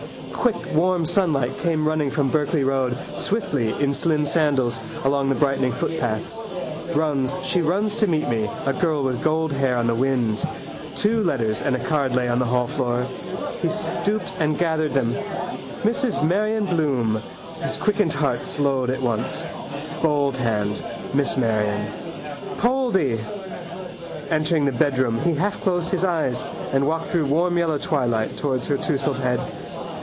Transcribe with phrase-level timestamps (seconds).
[0.33, 5.71] Quick warm sunlight came running from Berkeley road, swiftly, in slim sandals, along the brightening
[5.71, 6.31] footpath.
[6.95, 10.43] Runs, she runs to meet me, a girl with gold hair on the wind.
[10.95, 13.05] Two letters and a card lay on the hallfloor.
[13.59, 15.13] He stooped and gathered them.
[15.83, 17.21] Mrs Marion Bloom.
[17.61, 19.45] His quickened heart slowed at once.
[20.01, 20.77] Bold hand.
[21.11, 21.85] Mrs Marion.
[22.57, 23.19] —Poldy!
[24.31, 26.43] Entering the bedroom he halfclosed his eyes
[26.73, 29.39] and walked through warm yellow twilight towards her tousled head.